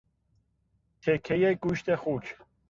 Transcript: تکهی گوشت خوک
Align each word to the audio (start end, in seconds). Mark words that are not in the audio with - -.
تکهی 1.01 1.55
گوشت 1.55 1.95
خوک 1.95 2.37